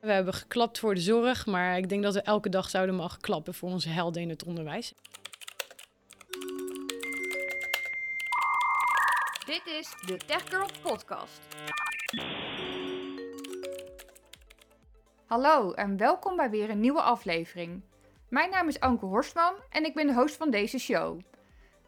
[0.00, 3.20] We hebben geklapt voor de zorg, maar ik denk dat we elke dag zouden mogen
[3.20, 4.94] klappen voor onze helden in het onderwijs.
[9.46, 11.40] Dit is de Tech Girl Podcast.
[15.26, 17.82] Hallo en welkom bij weer een nieuwe aflevering.
[18.28, 21.20] Mijn naam is Anke Horstman en ik ben de host van deze show.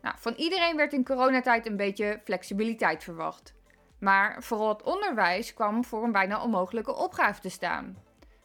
[0.03, 3.55] Nou, van iedereen werd in coronatijd een beetje flexibiliteit verwacht.
[4.01, 7.97] Maar vooral het onderwijs kwam voor een bijna onmogelijke opgave te staan.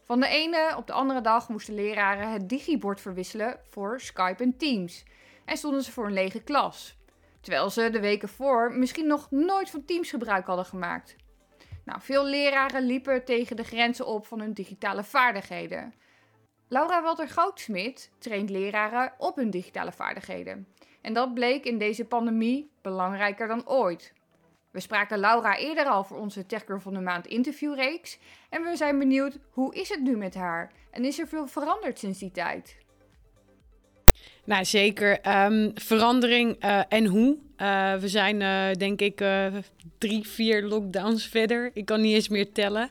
[0.03, 4.57] Van de ene op de andere dag moesten leraren het digibord verwisselen voor Skype en
[4.57, 5.03] Teams.
[5.45, 6.97] En stonden ze voor een lege klas.
[7.41, 11.15] Terwijl ze de weken voor misschien nog nooit van Teams gebruik hadden gemaakt.
[11.83, 15.93] Nou, veel leraren liepen tegen de grenzen op van hun digitale vaardigheden.
[16.67, 20.67] Laura Walter Goudsmit traint leraren op hun digitale vaardigheden.
[21.01, 24.13] En dat bleek in deze pandemie belangrijker dan ooit.
[24.75, 28.19] We spraken Laura eerder al voor onze Techgirl van de Maand interviewreeks.
[28.49, 30.71] En we zijn benieuwd, hoe is het nu met haar?
[30.91, 32.77] En is er veel veranderd sinds die tijd?
[34.45, 35.19] Nou, zeker.
[35.21, 37.37] Ehm, verandering uh, en hoe.
[37.61, 39.23] Uh, we zijn, uh, denk ik,
[39.97, 41.71] drie, vier lockdowns verder.
[41.73, 42.89] Ik kan niet eens meer tellen.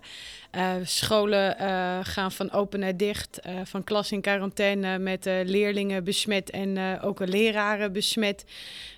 [0.83, 1.57] scholen
[2.05, 7.93] gaan van open naar dicht, van klas in quarantaine met leerlingen besmet en ook leraren
[7.93, 8.45] besmet.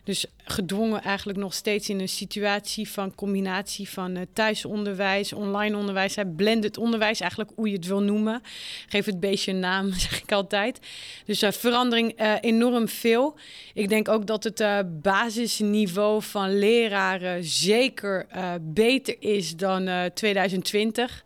[0.05, 6.79] Dus gedwongen eigenlijk nog steeds in een situatie van combinatie van thuisonderwijs, online onderwijs, blended
[6.79, 8.43] onderwijs, eigenlijk hoe je het wil noemen.
[8.89, 10.81] Geef het beestje een naam, zeg ik altijd.
[11.25, 13.39] Dus verandering enorm veel.
[13.75, 14.63] Ik denk ook dat het
[15.03, 18.27] basisniveau van leraren zeker
[18.61, 21.25] beter is dan 2020.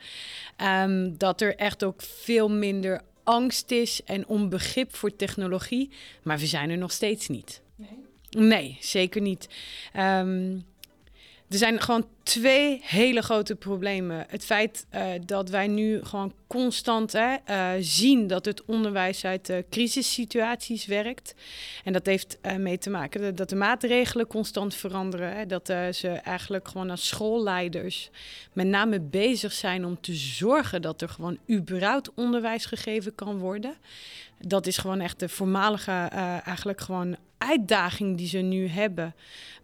[0.60, 5.90] Um, ehm, dat er echt ook veel minder angst is en onbegrip voor technologie.
[6.22, 7.62] Maar we zijn er nog steeds niet.
[7.74, 7.88] Nee.
[8.30, 9.48] Nee, zeker niet.
[9.96, 10.64] Um,
[11.50, 14.24] er zijn gewoon twee hele grote problemen.
[14.28, 19.48] Het feit uh, dat wij nu gewoon constant hè, uh, zien dat het onderwijs uit
[19.48, 21.34] uh, crisissituaties werkt.
[21.84, 25.36] En dat heeft mee te maken dat de maatregelen constant veranderen.
[25.36, 28.10] Hè, dat ze eigenlijk gewoon als schoolleiders
[28.52, 33.74] met name bezig zijn om te zorgen dat er gewoon überhaupt onderwijs gegeven kan worden.
[34.46, 35.92] Dat is gewoon echt de voormalige
[36.44, 39.14] eigenlijk gewoon uitdaging die ze nu hebben.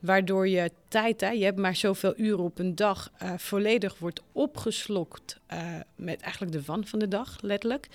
[0.01, 4.23] Waardoor je tijd, hè, je hebt maar zoveel uren op een dag, uh, volledig wordt
[4.33, 5.59] opgeslokt uh,
[5.97, 7.89] met eigenlijk de van van de dag, letterlijk.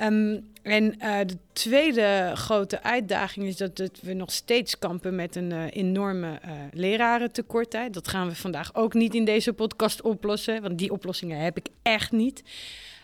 [0.00, 6.40] Um, en de tweede grote uitdaging is dat we nog steeds kampen met een enorme
[6.72, 7.72] lerarentekort.
[7.72, 7.90] Hè.
[7.90, 11.66] Dat gaan we vandaag ook niet in deze podcast oplossen, want die oplossingen heb ik
[11.82, 12.42] echt niet.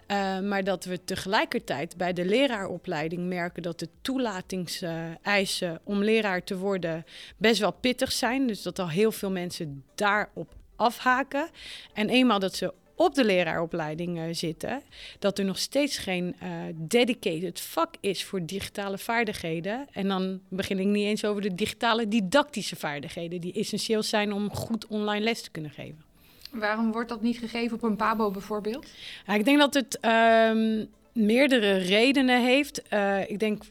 [0.08, 6.56] Uh, maar dat we tegelijkertijd bij de leraaropleiding merken dat de toelatingseisen om leraar te
[6.56, 7.04] worden
[7.36, 8.46] best wel pittig zijn.
[8.46, 11.48] Dus dat al heel veel mensen daarop afhaken.
[11.92, 14.82] En eenmaal dat ze op de leraaropleiding uh, zitten,
[15.18, 19.86] dat er nog steeds geen uh, dedicated vak is voor digitale vaardigheden.
[19.92, 24.50] En dan begin ik niet eens over de digitale didactische vaardigheden, die essentieel zijn om
[24.50, 26.13] goed online les te kunnen geven.
[26.54, 28.86] Waarom wordt dat niet gegeven op een PABO bijvoorbeeld?
[29.26, 32.82] Ja, ik denk dat het um, meerdere redenen heeft.
[32.92, 33.62] Uh, ik denk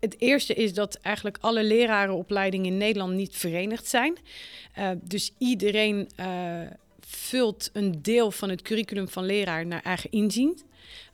[0.00, 4.16] het eerste is dat eigenlijk alle lerarenopleidingen in Nederland niet verenigd zijn.
[4.78, 6.26] Uh, dus iedereen uh,
[7.00, 10.60] vult een deel van het curriculum van leraar naar eigen inzien.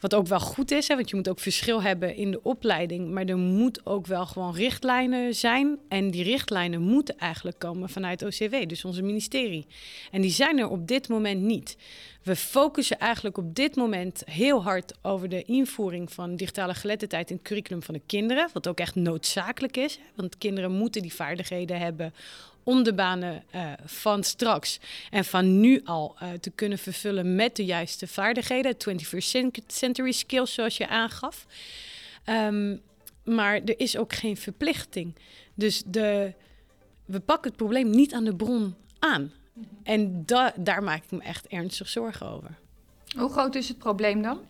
[0.01, 3.11] Wat ook wel goed is, hè, want je moet ook verschil hebben in de opleiding.
[3.11, 5.79] Maar er moet ook wel gewoon richtlijnen zijn.
[5.89, 9.67] En die richtlijnen moeten eigenlijk komen vanuit OCW, dus onze ministerie.
[10.11, 11.77] En die zijn er op dit moment niet.
[12.23, 17.37] We focussen eigenlijk op dit moment heel hard over de invoering van digitale geletterdheid in
[17.37, 18.49] het curriculum van de kinderen.
[18.53, 19.99] Wat ook echt noodzakelijk is.
[20.15, 22.15] Want kinderen moeten die vaardigheden hebben
[22.67, 27.57] om de banen uh, van straks en van nu al uh, te kunnen vervullen met
[27.57, 28.75] de juiste vaardigheden.
[28.75, 31.47] 21st century skills, zoals je aangaf.
[32.29, 32.81] Um,
[33.25, 35.15] maar er is ook geen verplichting.
[35.55, 36.33] Dus de,
[37.05, 39.33] we pakken het probleem niet aan de bron aan.
[39.83, 42.59] En da, daar maak ik me echt ernstig zorgen over.
[43.17, 44.41] Hoe groot is het probleem dan?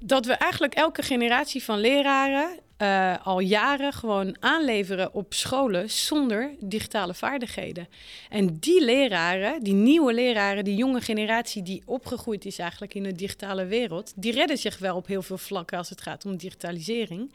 [0.00, 6.50] Dat we eigenlijk elke generatie van leraren uh, al jaren gewoon aanleveren op scholen zonder
[6.60, 7.88] digitale vaardigheden.
[8.28, 13.12] En die leraren, die nieuwe leraren, die jonge generatie die opgegroeid is eigenlijk in de
[13.12, 17.32] digitale wereld, die redden zich wel op heel veel vlakken als het gaat om digitalisering.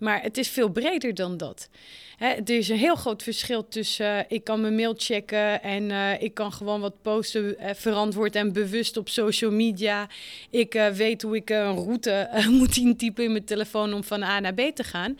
[0.00, 1.68] Maar het is veel breder dan dat.
[2.16, 5.90] Hè, er is een heel groot verschil tussen uh, ik kan mijn mail checken en
[5.90, 10.08] uh, ik kan gewoon wat posten uh, verantwoord en bewust op social media.
[10.50, 14.54] Ik weet hoe ik een route moet intypen in mijn telefoon om van A naar
[14.54, 15.18] B te gaan.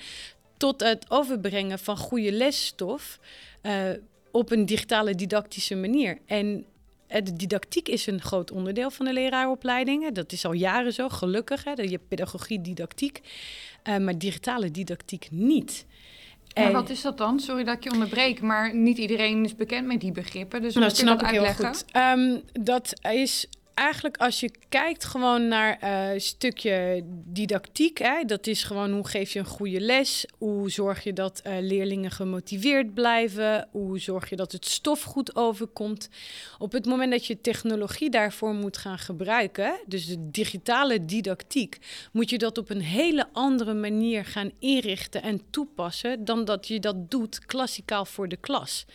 [0.56, 3.18] Tot het overbrengen van goede lesstof
[4.30, 6.18] op een digitale didactische manier.
[6.26, 6.64] En
[7.10, 10.14] de didactiek is een groot onderdeel van de leraaropleidingen.
[10.14, 11.64] Dat is al jaren zo, gelukkig.
[11.64, 11.72] Hè?
[11.72, 13.20] Je pedagogie, didactiek.
[13.88, 15.86] Uh, maar digitale didactiek niet.
[16.52, 16.72] En...
[16.72, 17.40] wat is dat dan?
[17.40, 20.62] Sorry dat ik je onderbreek, maar niet iedereen is bekend met die begrippen.
[20.62, 21.84] Dus nou, dat snap ik heel goed.
[21.96, 23.46] Um, dat is
[23.80, 29.08] eigenlijk als je kijkt gewoon naar een uh, stukje didactiek, hè, dat is gewoon hoe
[29.08, 34.30] geef je een goede les, hoe zorg je dat uh, leerlingen gemotiveerd blijven, hoe zorg
[34.30, 36.08] je dat het stof goed overkomt.
[36.58, 41.78] Op het moment dat je technologie daarvoor moet gaan gebruiken, dus de digitale didactiek,
[42.12, 46.80] moet je dat op een hele andere manier gaan inrichten en toepassen dan dat je
[46.80, 48.86] dat doet klassikaal voor de klas.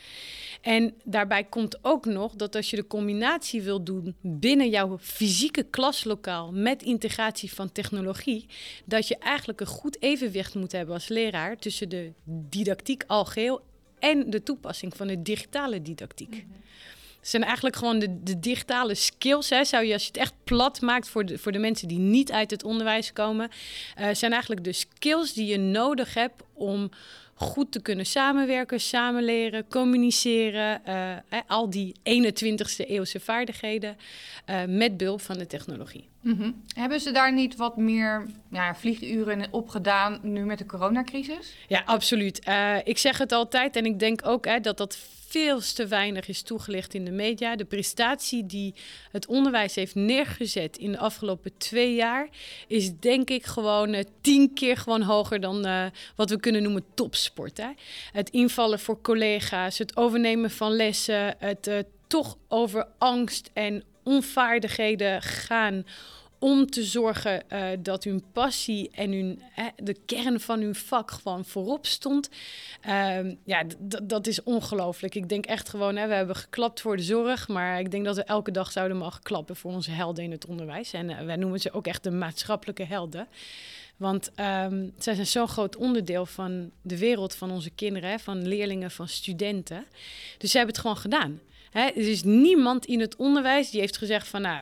[0.61, 5.63] En daarbij komt ook nog dat als je de combinatie wil doen binnen jouw fysieke
[5.63, 8.45] klaslokaal met integratie van technologie,
[8.85, 13.61] dat je eigenlijk een goed evenwicht moet hebben als leraar tussen de didactiek al geheel
[13.99, 16.29] en de toepassing van de digitale didactiek.
[16.29, 16.63] Mm
[17.19, 20.33] Het zijn eigenlijk gewoon de, de digitale skills, hè, zou je als je het echt
[20.43, 23.49] plat maakt voor de, voor de mensen die niet uit het onderwijs komen,
[23.99, 26.89] uh, zijn eigenlijk de skills die je nodig hebt om
[27.37, 30.81] goed te kunnen samenwerken, samenleren, communiceren.
[30.87, 33.97] Uh, al die 21ste eeuwse vaardigheden
[34.49, 36.07] uh, met behulp van de technologie.
[36.21, 36.61] Mm -hmm.
[36.75, 41.53] Hebben ze daar niet wat meer ja, vlieguren op gedaan nu met de coronacrisis?
[41.67, 42.47] Ja, absoluut.
[42.47, 44.97] Uh, ik zeg het altijd en ik denk ook hè, dat dat
[45.27, 47.55] veel te weinig is toegelicht in de media.
[47.55, 48.73] De prestatie die
[49.11, 52.29] het onderwijs heeft neergezet in de afgelopen twee jaar
[52.67, 56.83] is denk ik gewoon tien keer gewoon hoger dan wat we kunnen noemen
[58.11, 61.77] Het invallen voor collega's, het overnemen van lessen, het uh,
[62.07, 65.85] toch over angst en onvaardigheden gaan
[66.39, 69.41] om te zorgen uh, dat hun passie en hun,
[69.75, 72.29] de kern van hun vak gewoon voorop stond.
[72.87, 73.63] Uh, ja,
[74.03, 75.15] dat is ongelooflijk.
[75.15, 78.15] Ik denk echt gewoon, hè, we hebben geklapt voor de zorg, maar ik denk dat
[78.15, 80.93] we elke dag zouden mogen klappen voor onze helden in het onderwijs.
[80.93, 83.27] En wij noemen ze ook echt de maatschappelijke helden.
[83.97, 88.91] Want um, zij zijn zo'n groot onderdeel van de wereld van onze kinderen, van leerlingen,
[88.91, 89.85] van studenten.
[90.37, 91.39] Dus ze hebben het gewoon gedaan.
[91.69, 91.81] Hè?
[91.81, 94.61] Er is niemand in het onderwijs die heeft gezegd van, nou,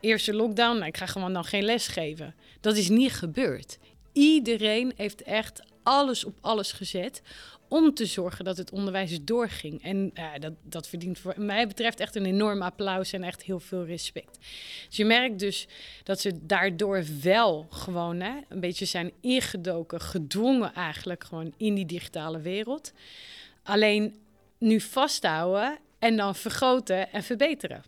[0.00, 2.34] eerste lockdown, nou, ik ga gewoon dan geen les geven.
[2.60, 3.78] Dat is niet gebeurd.
[4.12, 7.22] Iedereen heeft echt alles op alles gezet
[7.70, 9.82] om te zorgen dat het onderwijs doorging.
[9.82, 13.60] En uh, dat, dat verdient voor mij betreft echt een enorm applaus en echt heel
[13.60, 14.38] veel respect.
[14.86, 15.68] Dus je merkt dus
[16.02, 21.86] dat ze daardoor wel gewoon hè, een beetje zijn ingedoken, gedwongen eigenlijk gewoon in die
[21.86, 22.92] digitale wereld.
[23.62, 24.14] Alleen
[24.58, 27.82] nu vasthouden en dan vergroten en verbeteren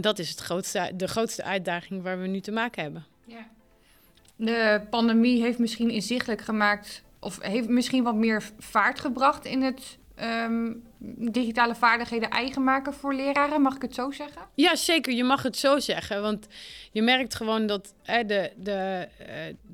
[0.00, 3.06] dat is het grootste, de grootste uitdaging waar we nu te maken hebben.
[3.24, 3.48] Ja.
[4.36, 9.98] De pandemie heeft misschien inzichtelijk gemaakt, of heeft misschien wat meer vaart gebracht in het
[10.22, 10.82] um,
[11.32, 13.62] digitale vaardigheden eigen maken voor leraren.
[13.62, 14.42] Mag ik het zo zeggen?
[14.54, 15.12] Ja, zeker.
[15.12, 16.22] Je mag het zo zeggen.
[16.22, 16.46] Want
[16.92, 19.08] je merkt gewoon dat hè, de, de,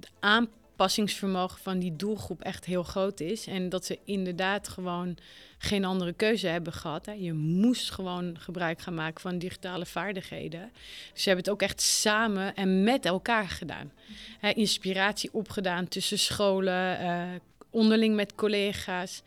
[0.00, 3.46] de aanpassingsvermogen van die doelgroep echt heel groot is.
[3.46, 5.16] En dat ze inderdaad gewoon
[5.64, 7.06] geen andere keuze hebben gehad.
[7.06, 7.12] Hè.
[7.12, 10.70] Je moest gewoon gebruik gaan maken van digitale vaardigheden.
[11.12, 13.92] Dus ze hebben het ook echt samen en met elkaar gedaan.
[14.38, 17.22] Hè, inspiratie opgedaan tussen scholen, uh,
[17.70, 19.22] onderling met collega's.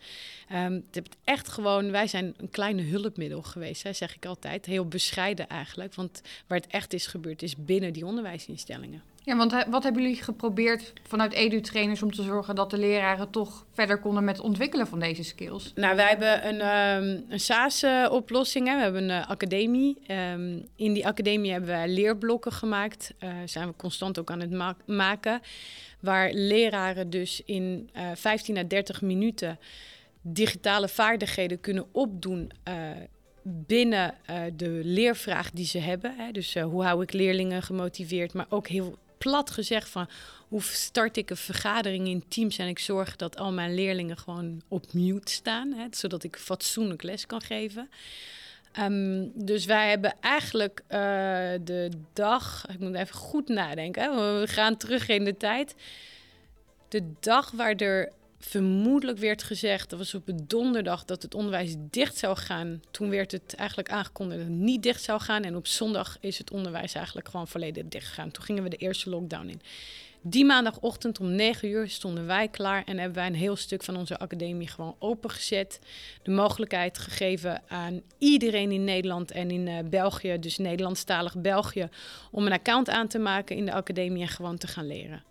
[0.52, 4.66] Um, het echt gewoon, wij zijn een kleine hulpmiddel geweest, hè, zeg ik altijd.
[4.66, 9.02] Heel bescheiden eigenlijk, want waar het echt is gebeurd is binnen die onderwijsinstellingen.
[9.26, 13.66] Ja, want wat hebben jullie geprobeerd vanuit edu-trainers om te zorgen dat de leraren toch
[13.72, 15.72] verder konden met het ontwikkelen van deze skills?
[15.74, 16.60] Nou, wij hebben een,
[17.04, 18.64] um, een SaaS-oplossing.
[18.64, 19.96] We hebben een uh, academie.
[20.10, 23.14] Um, in die academie hebben wij leerblokken gemaakt.
[23.20, 25.40] Uh, zijn we constant ook aan het ma maken.
[26.00, 29.58] Waar leraren dus in uh, 15 à 30 minuten
[30.20, 32.50] digitale vaardigheden kunnen opdoen
[33.42, 34.14] binnen
[34.56, 36.14] de leervraag die ze hebben.
[36.16, 36.32] Hè.
[36.32, 40.08] Dus hoe hou ik leerlingen gemotiveerd, maar ook heel plat gezegd van
[40.48, 44.62] hoe start ik een vergadering in teams en ik zorg dat al mijn leerlingen gewoon
[44.68, 47.90] op mute staan, hè, zodat ik fatsoenlijk les kan geven.
[48.80, 50.98] Um, dus wij hebben eigenlijk uh,
[51.64, 55.74] de dag, ik moet even goed nadenken, hè, we gaan terug in de tijd.
[56.88, 58.12] De dag waar er
[58.48, 62.80] vermoedelijk werd gezegd, dat was op een donderdag, dat het onderwijs dicht zou gaan.
[62.90, 65.42] Toen werd het eigenlijk aangekondigd dat het niet dicht zou gaan.
[65.42, 68.30] En op zondag is het onderwijs eigenlijk gewoon volledig dicht gegaan.
[68.30, 69.60] Toen gingen we de eerste lockdown in.
[70.20, 73.96] Die maandagochtend om 9 uur stonden wij klaar en hebben wij een heel stuk van
[73.96, 75.78] onze academie gewoon opengezet.
[76.22, 81.88] De mogelijkheid gegeven aan iedereen in Nederland en in uh, België, dus Nederlandstalig België,
[82.30, 85.24] om een account aan te maken in de academie en gewoon te gaan leren.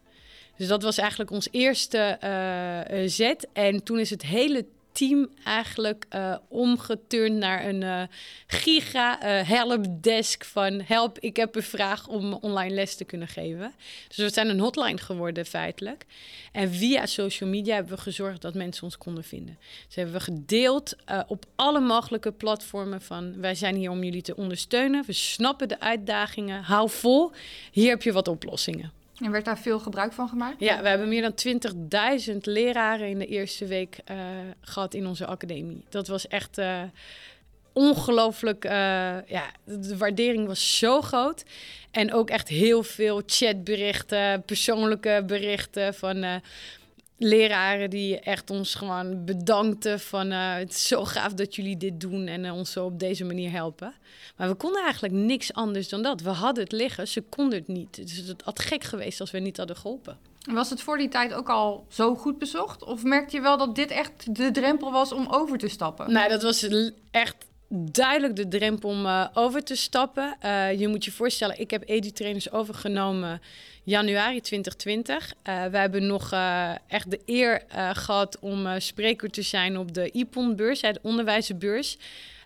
[0.58, 3.48] Dus dat was eigenlijk ons eerste uh, zet.
[3.54, 8.10] En toen is het hele team eigenlijk uh, omgeturnd naar een
[8.48, 13.74] giga helpdesk van help, ik heb een vraag om online les te kunnen geven.
[14.08, 16.06] Dus we zijn een hotline geworden feitelijk.
[16.52, 19.58] En via social media hebben we gezorgd dat mensen ons konden vinden.
[19.86, 20.96] Dus hebben we gedeeld
[21.28, 25.04] op alle mogelijke platformen van wij zijn hier om jullie te ondersteunen.
[25.06, 27.32] We snappen de uitdagingen, hou vol,
[27.72, 28.92] hier heb je wat oplossingen.
[29.20, 30.60] En werd daar veel gebruik van gemaakt?
[30.60, 34.18] Ja, we hebben meer dan 20.000 leraren in de eerste week uh,
[34.62, 35.86] gehad in onze academie.
[35.90, 36.82] Dat was echt uh,
[37.74, 38.66] ongelooflijk.
[38.66, 38.72] Uh,
[39.28, 41.44] ja, de waardering was zo groot.
[41.92, 46.42] En ook echt heel veel chatberichten, persoonlijke berichten van
[47.18, 52.28] leraren die echt ons gewoon bedankten van het is zo gaaf dat jullie dit doen
[52.28, 53.94] en ons zo op deze manier helpen.
[54.38, 56.22] Maar we konden eigenlijk niks anders dan dat.
[56.22, 57.96] We hadden het liggen, ze konden het niet.
[57.96, 60.18] Dus het had gek geweest als we niet hadden geholpen.
[60.52, 62.84] Was het voor die tijd ook al zo goed bezocht?
[62.84, 66.14] Of merkte je wel dat dit echt de drempel was om over te stappen?
[66.14, 66.68] Nee, dat was
[67.12, 67.36] echt
[67.70, 70.38] duidelijk de drempel om uh, over te stappen.
[70.46, 73.42] Uh, je moet je voorstellen, ik heb edu-trainers overgenomen
[73.84, 75.34] januari 2020.
[75.34, 76.34] Uh, we hebben nog
[76.88, 81.98] echt de eer gehad om spreker te zijn op de IPON-beurs, de onderwijsbeurs.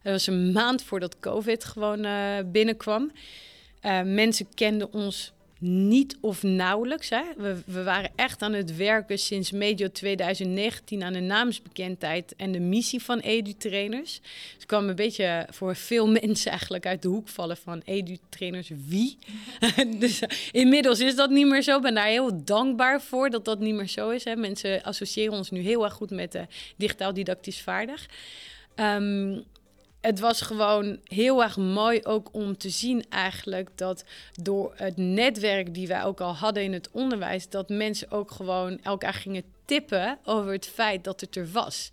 [0.03, 2.07] Dat was een maand voordat COVID gewoon
[2.51, 3.11] binnenkwam.
[4.03, 7.09] Mensen kenden ons niet of nauwelijks.
[7.09, 7.21] Hè.
[7.37, 12.59] We, we, waren echt aan het werken sinds medio 2019 aan de naamsbekendheid en de
[12.59, 14.19] missie van edu-trainers.
[14.21, 18.71] Dus ik kwam een beetje voor veel mensen eigenlijk uit de hoek vallen van edu-trainers
[18.87, 19.17] wie.
[19.99, 21.75] dus inmiddels is dat niet meer zo.
[21.75, 24.23] Ik ben daar heel dankbaar voor dat dat niet meer zo is.
[24.23, 24.35] Hè.
[24.35, 26.41] Mensen associëren ons nu heel erg goed met uh,
[26.75, 28.05] digitaal didactisch vaardig.
[28.75, 29.43] Um,
[30.01, 34.03] het was gewoon heel erg mooi ook om te zien eigenlijk dat
[34.41, 38.79] door het netwerk die wij ook al hadden in het onderwijs, dat mensen ook gewoon
[38.83, 41.91] elkaar gingen tippen over het feit dat het er was.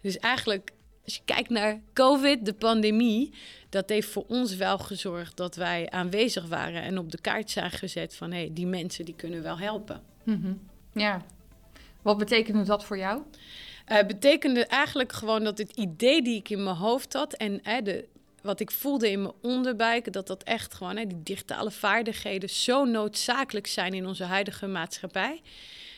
[0.00, 0.70] Dus eigenlijk,
[1.04, 3.32] als je kijkt naar COVID, de pandemie,
[3.68, 7.70] dat heeft voor ons wel gezorgd dat wij aanwezig waren en op de kaart zijn
[7.70, 10.02] gezet van hé, hey, die mensen die kunnen wel helpen.
[10.24, 10.60] Mm
[10.92, 11.22] Ja.
[12.02, 13.22] Wat betekende dat voor jou?
[13.92, 18.04] Uh, betekende eigenlijk gewoon dat het idee die ik in mijn hoofd had en de,
[18.42, 23.66] wat ik voelde in mijn onderbuik, dat dat echt gewoon, die digitale vaardigheden zo noodzakelijk
[23.66, 25.40] zijn in onze huidige maatschappij,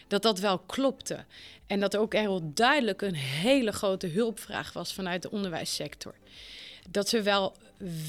[0.08, 1.24] dat dat wel klopte.
[1.66, 6.14] En dat er ook heel duidelijk een hele grote hulpvraag was vanuit de onderwijssector.
[6.90, 7.54] Dat ze wel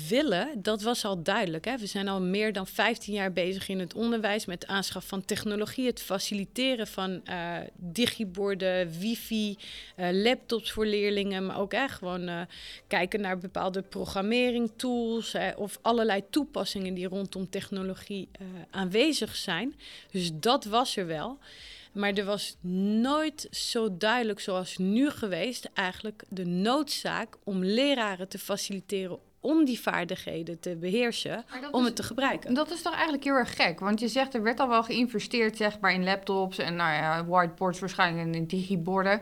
[0.08, 1.66] willen, dat was al duidelijk.
[1.66, 1.78] Hè?
[1.78, 5.86] We zijn al meer dan 15 jaar bezig in het onderwijs met aanschaf van technologie,
[5.86, 9.58] het faciliteren van uh, digiborden, wifi,
[9.98, 12.42] uh, laptops voor leerlingen, maar ook echt gewoon uh,
[12.88, 18.30] kijken naar bepaalde programmering tools of allerlei toepassingen die rondom technologie
[18.70, 19.76] aanwezig zijn.
[20.12, 21.38] Dus dat was er wel.
[21.92, 22.58] Maar er was
[23.02, 29.80] nooit zo duidelijk zoals nu geweest, eigenlijk de noodzaak om leraren te faciliteren om die
[29.80, 32.54] vaardigheden te beheersen, om het te gebruiken.
[32.54, 35.58] Dat is toch eigenlijk heel erg gek, want je zegt er werd al wel geïnvesteerd
[35.58, 39.22] zeg maar in laptops en nou ja, whiteboards waarschijnlijk en in digiborden.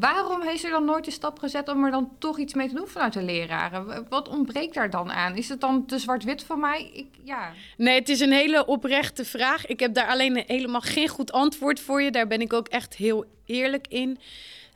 [0.00, 2.74] Waarom heeft er dan nooit de stap gezet om er dan toch iets mee te
[2.74, 4.06] doen vanuit de leraren?
[4.08, 5.36] Wat ontbreekt daar dan aan?
[5.36, 6.90] Is het dan te zwart-wit voor mij?
[6.92, 7.52] Ik, ja.
[7.76, 9.66] Nee, het is een hele oprechte vraag.
[9.66, 12.10] Ik heb daar alleen helemaal geen goed antwoord voor je.
[12.10, 14.18] Daar ben ik ook echt heel eerlijk in.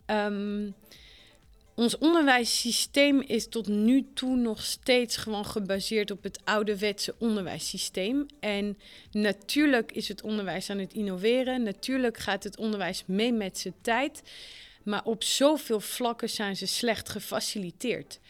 [0.06, 0.74] Um,
[1.74, 8.26] ons onderwijssysteem is tot nu toe nog steeds gewoon gebaseerd op het ouderwetse onderwijssysteem.
[8.40, 8.78] En
[9.12, 11.62] natuurlijk is het onderwijs aan het innoveren.
[11.62, 14.22] Natuurlijk gaat het onderwijs mee met zijn tijd.
[14.88, 18.20] Maar op zoveel vlakken zijn ze slecht gefaciliteerd.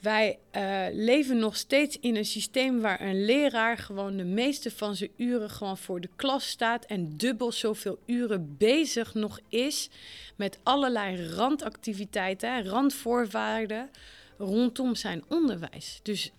[0.00, 4.96] Wij uh, leven nog steeds in een systeem waar een leraar gewoon de meeste van
[4.96, 9.88] zijn uren gewoon voor de klas staat en dubbel zoveel uren bezig nog is
[10.36, 13.90] met allerlei randactiviteiten, randvoorwaarden
[14.38, 16.00] rondom zijn onderwijs.
[16.02, 16.32] Dus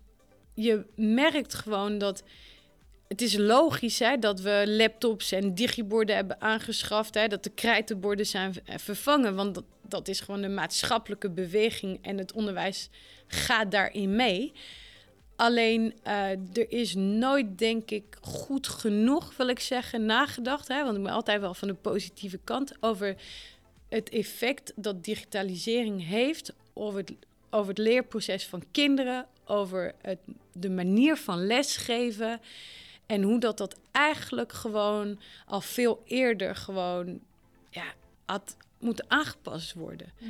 [0.53, 2.23] je merkt gewoon dat
[3.11, 8.25] het is logisch hè, dat we laptops en digiborden hebben aangeschaft, hè, dat de krijtenborden
[8.25, 12.89] zijn vervangen, want dat, dat is gewoon de maatschappelijke beweging en het onderwijs
[13.27, 14.51] gaat daarin mee.
[15.35, 20.67] Alleen uh, er is nooit, denk ik, goed genoeg, wil ik zeggen, nagedacht.
[20.67, 20.83] Hè?
[20.83, 23.15] Want ik ben altijd wel van de positieve kant over
[23.89, 27.13] het effect dat digitalisering heeft over het,
[27.49, 30.19] over het leerproces van kinderen, over het,
[30.53, 32.39] de manier van lesgeven.
[33.11, 37.19] En hoe dat dat eigenlijk gewoon al veel eerder gewoon
[37.69, 37.83] ja,
[38.25, 40.11] had moeten aangepast worden.
[40.17, 40.29] Mhm.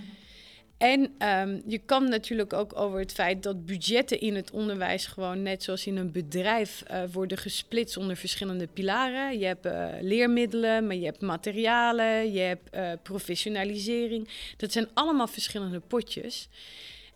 [0.78, 5.42] En ehm, je kan natuurlijk ook over het feit dat budgetten in het onderwijs gewoon
[5.42, 9.40] net zoals in een bedrijf uh, worden gesplitst onder verschillende pilaren.
[9.40, 14.28] Je hebt uh, leermiddelen, maar je hebt materialen, je hebt uh, professionalisering.
[14.58, 16.48] Dat zijn allemaal verschillende potjes.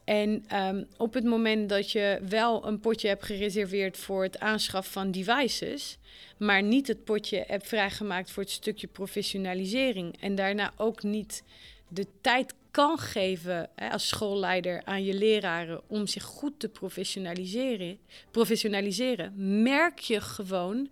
[0.06, 4.94] En um, op het moment dat je wel een potje hebt gereserveerd voor het aanschaffen
[4.94, 5.98] van devices,
[6.38, 11.44] maar niet het potje hebt vrijgemaakt voor het stukje professionalisering en daarna ook niet
[11.88, 17.98] de tijd kan geven hè, als schoolleider aan je leraren om zich goed te professionaliseren,
[18.32, 20.90] professionaliseren merk je gewoon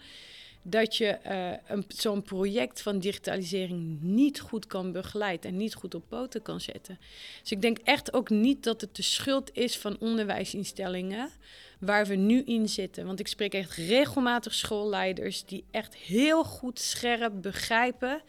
[0.64, 1.18] dat je
[1.72, 6.62] uh, zo'n project van digitalisering niet goed kan begeleiden en niet goed op poten kan
[6.62, 7.00] zetten.
[7.42, 11.30] Dus ik denk echt ook niet dat het de schuld is van onderwijsinstellingen
[11.80, 13.06] waar we nu in zitten.
[13.06, 18.22] Want ik spreek echt regelmatig schoolleiders die echt heel goed scherp begrijpen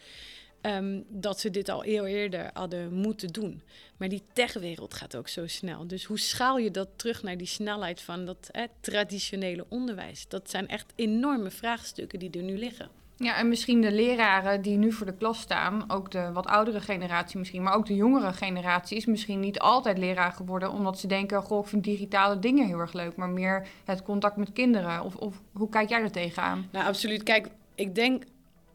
[0.66, 3.62] um, dat ze dit al heel eerder hadden moeten doen.
[3.97, 5.87] Maar die techwereld gaat ook zo snel.
[5.87, 10.28] Dus hoe schaal je dat terug naar die snelheid van dat hè, traditionele onderwijs?
[10.28, 12.88] Dat zijn echt enorme vraagstukken die er nu liggen.
[13.16, 16.80] Ja, en misschien de leraren die nu voor de klas staan, ook de wat oudere
[16.80, 21.06] generatie misschien, maar ook de jongere generatie is misschien niet altijd leraar geworden omdat ze
[21.06, 25.02] denken, goh, ik vind digitale dingen heel erg leuk, maar meer het contact met kinderen.
[25.02, 26.68] Of, of hoe kijk jij er tegenaan?
[26.73, 27.23] Nou, absoluut.
[27.23, 28.25] Kijk, ik denk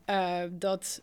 [0.09, 1.01] uh, dat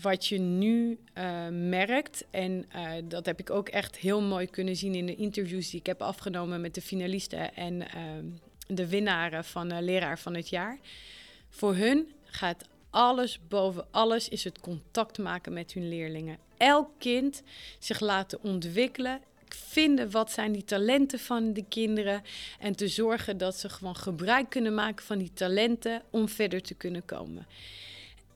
[0.00, 4.76] wat je nu uh, merkt, en uh, dat heb ik ook echt heel mooi kunnen
[4.76, 7.86] zien in de interviews die ik heb afgenomen met de finalisten en uh,
[8.66, 10.78] de winnaren van leraar van het jaar.
[11.48, 16.38] Voor hun gaat alles boven alles is het contact maken met hun leerlingen.
[16.56, 17.42] Elk kind
[17.78, 22.22] zich laten ontwikkelen vinden wat zijn die talenten van de kinderen
[22.58, 26.74] en te zorgen dat ze gewoon gebruik kunnen maken van die talenten om verder te
[26.74, 27.46] kunnen komen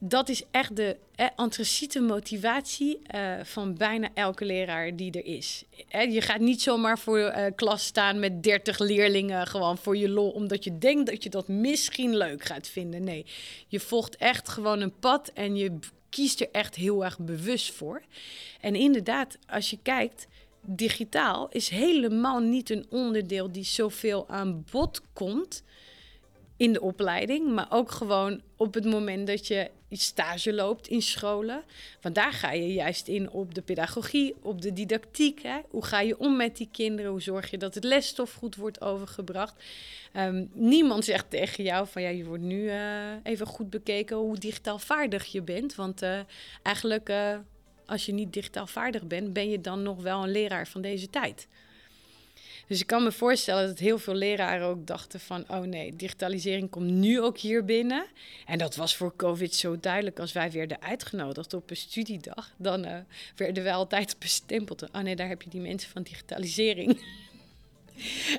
[0.05, 5.63] dat is echt de eh, motivatie uh, van bijna elke leraar die er is.
[5.89, 10.09] Eh, je gaat niet zomaar voor uh, klas staan met 30 leerlingen gewoon voor je
[10.09, 13.03] lol, omdat je denkt dat je dat misschien leuk gaat vinden.
[13.03, 13.25] Nee,
[13.67, 15.79] je volgt echt gewoon een pad en je
[16.09, 18.01] kiest er echt heel erg bewust voor.
[18.61, 20.27] En inderdaad, als je kijkt,
[20.61, 25.63] digitaal is helemaal niet een onderdeel die zoveel aan bod komt
[26.57, 31.63] in de opleiding, maar ook gewoon op het moment dat je stage loopt in scholen.
[32.01, 35.41] Want daar ga je juist in op de pedagogie, op de didactiek.
[35.41, 35.59] Hè?
[35.69, 37.11] Hoe ga je om met die kinderen?
[37.11, 39.63] Hoe zorg je dat het lesstof goed wordt overgebracht?
[40.13, 42.75] Um, niemand zegt tegen jou van ja, je wordt nu uh,
[43.23, 45.75] even goed bekeken hoe digitaal vaardig je bent.
[45.75, 46.19] Want uh,
[46.63, 47.37] eigenlijk, uh,
[47.85, 51.09] als je niet digitaal vaardig bent, ben je dan nog wel een leraar van deze
[51.09, 51.47] tijd.
[52.67, 55.45] Dus ik kan me voorstellen dat heel veel leraren ook dachten van...
[55.47, 58.05] oh nee, digitalisering komt nu ook hier binnen.
[58.45, 60.19] En dat was voor COVID zo duidelijk.
[60.19, 62.53] Als wij werden uitgenodigd op een studiedag...
[62.57, 62.97] dan uh,
[63.35, 64.81] werden wij altijd bestempeld.
[64.91, 66.97] Oh nee, daar heb je die mensen van digitalisering.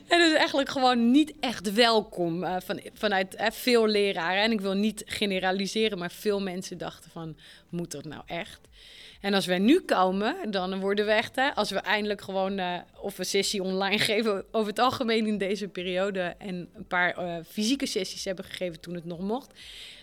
[0.08, 4.42] En dat is eigenlijk gewoon niet echt welkom uh, van, vanuit uh, veel leraren.
[4.42, 7.36] En ik wil niet generaliseren, maar veel mensen dachten van,
[7.68, 8.60] moet dat nou echt?
[9.24, 12.76] En als wij nu komen, dan worden we echt, hè, als we eindelijk gewoon uh,
[13.00, 17.36] of een sessie online geven, over het algemeen in deze periode, en een paar uh,
[17.46, 19.52] fysieke sessies hebben gegeven toen het nog mocht,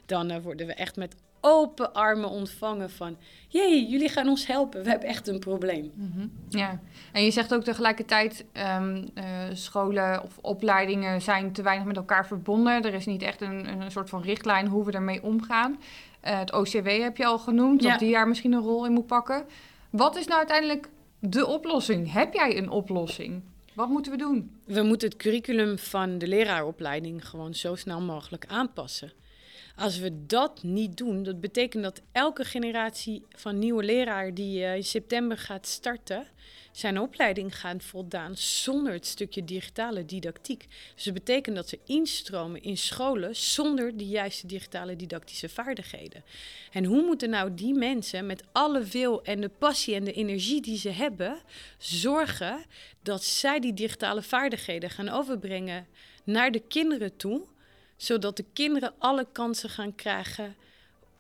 [0.06, 4.84] dan uh, worden we echt met open armen ontvangen van, jee, jullie gaan ons helpen,
[4.84, 5.92] we hebben echt een probleem.
[5.96, 6.32] -hmm.
[6.50, 6.80] Ja,
[7.12, 8.46] en je zegt ook tegelijkertijd,
[8.78, 9.06] um,
[9.54, 12.84] scholen of opleidingen zijn te weinig met elkaar verbonden.
[12.84, 15.80] Er is niet echt een, een soort van richtlijn hoe we ermee omgaan.
[16.24, 17.90] Uh, het OCW heb je al genoemd, ja.
[17.90, 19.46] dat die daar misschien een rol in moet pakken.
[19.90, 22.14] Wat is nou uiteindelijk de oplossing?
[22.14, 23.42] Heb jij een oplossing?
[23.74, 24.60] Wat moeten we doen?
[24.66, 29.12] We moeten het curriculum van de leraaropleiding gewoon zo snel mogelijk aanpassen.
[29.76, 34.76] Als we dat niet doen, dat betekent dat elke generatie van nieuwe leraar die uh,
[34.76, 36.28] in september gaat starten,
[36.72, 40.66] zijn opleiding gaan voldaan zonder het stukje digitale didactiek.
[40.96, 46.24] Dus dat betekent dat ze instromen in scholen zonder de juiste digitale didactische vaardigheden.
[46.72, 50.62] En hoe moeten nou die mensen met alle wil en de passie en de energie
[50.62, 51.42] die ze hebben,
[51.78, 52.66] zorgen
[53.04, 55.88] dat zij die digitale vaardigheden gaan overbrengen
[56.24, 57.42] naar de kinderen toe,
[57.98, 60.56] zodat de kinderen alle kansen gaan krijgen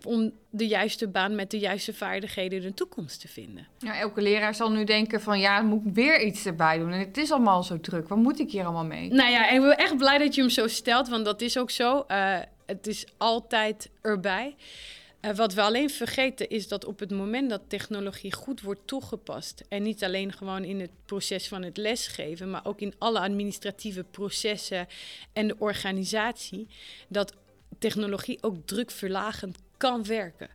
[0.05, 3.67] om de juiste baan met de juiste vaardigheden in de toekomst te vinden.
[3.77, 6.91] Ja, elke leraar zal nu denken van ja, moet ik weer iets erbij doen.
[6.91, 8.07] En het is allemaal zo druk.
[8.07, 9.13] Wat moet ik hier allemaal mee?
[9.13, 11.57] Nou ja, en ik ben echt blij dat je hem zo stelt, want dat is
[11.57, 12.05] ook zo.
[12.07, 14.55] Uh, het is altijd erbij.
[15.21, 19.63] Uh, wat we alleen vergeten is dat op het moment dat technologie goed wordt toegepast,
[19.69, 24.03] en niet alleen gewoon in het proces van het lesgeven, maar ook in alle administratieve
[24.03, 24.87] processen
[25.33, 26.67] en de organisatie,
[27.07, 27.33] dat
[27.79, 30.49] technologie ook drukverlagend kan werken.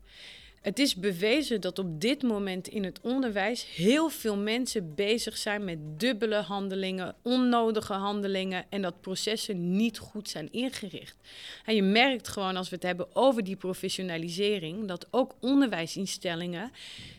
[0.61, 5.65] Het is bewezen dat op dit moment in het onderwijs heel veel mensen bezig zijn
[5.65, 11.17] met dubbele handelingen, onnodige handelingen en dat processen niet goed zijn ingericht.
[11.65, 16.71] En je merkt gewoon als we het hebben over die professionalisering, dat ook onderwijsinstellingen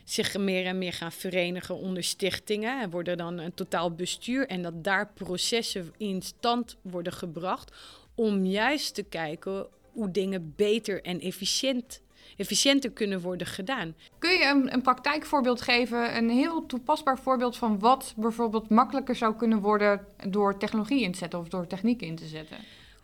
[0.04, 2.82] zich meer en meer gaan verenigen onder stichtingen.
[2.82, 7.72] Er worden dan een totaal bestuur en dat daar processen in stand worden gebracht
[8.14, 9.66] om juist te kijken
[9.98, 12.02] hoe dingen beter en efficiënt
[12.36, 13.94] efficiënter kunnen worden gedaan.
[14.18, 19.36] Kun je een, een praktijkvoorbeeld geven, een heel toepasbaar voorbeeld van wat bijvoorbeeld makkelijker zou
[19.36, 22.56] kunnen worden door technologie in te zetten of door techniek in te zetten?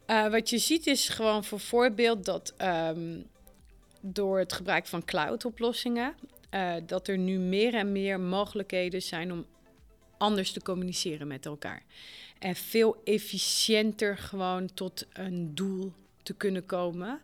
[0.06, 3.24] Uh, wat je ziet is gewoon voor voorbeeld dat um,
[4.00, 6.14] door het gebruik van cloud-oplossingen,
[6.50, 9.46] uh, dat er nu meer en meer mogelijkheden zijn om
[10.18, 11.82] anders te communiceren met elkaar.
[12.38, 15.92] En veel efficiënter gewoon tot een doel
[16.24, 17.20] te kunnen komen.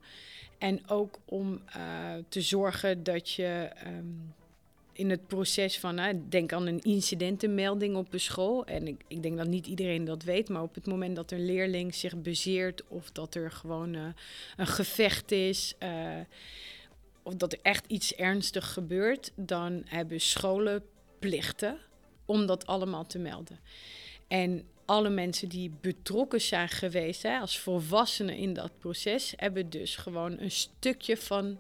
[0.59, 4.35] En ook om uh, te zorgen dat je um,
[4.93, 8.67] in het proces van, denk aan een incidentenmelding op een school.
[8.67, 11.45] En ik, ik, denk dat niet iedereen dat weet, maar op het moment dat een
[11.45, 14.07] leerling zich bezeert of dat er gewoon uh,
[14.57, 15.75] een gevecht is.
[17.23, 20.83] of dat er echt iets ernstig gebeurt, dan hebben scholen
[21.19, 21.79] plichten
[22.25, 23.59] om dat allemaal te melden.
[24.29, 29.97] En alle mensen die betrokken zijn geweest hè, als volwassenen in dat proces, hebben dus
[29.97, 31.59] gewoon een stukje van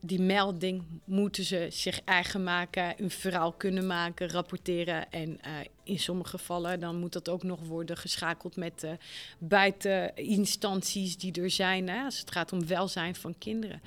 [0.00, 5.10] die melding moeten ze zich eigen maken, een verhaal kunnen maken, rapporteren.
[5.10, 8.96] En uh, in sommige gevallen dan moet dat ook nog worden geschakeld met de
[9.38, 13.82] buiteninstanties die er zijn, hè, als het gaat om welzijn van kinderen.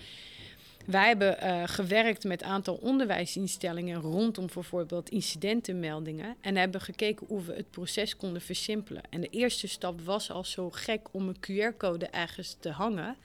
[0.86, 6.36] Wij hebben uh, gewerkt met een aantal onderwijsinstellingen rondom bijvoorbeeld incidentenmeldingen.
[6.42, 9.04] En hebben gekeken hoe we het proces konden versimpelen.
[9.10, 13.16] En de eerste stap was al zo gek om een QR-code ergens te hangen,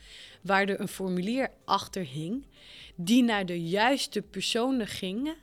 [0.40, 2.44] waar er een formulier achter hing,
[2.94, 5.34] die naar de juiste personen ging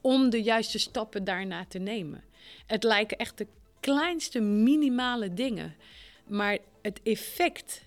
[0.00, 2.24] om de juiste stappen daarna te nemen.
[2.66, 3.46] Het lijken echt de
[3.80, 5.74] kleinste minimale dingen.
[6.26, 7.82] Maar het effect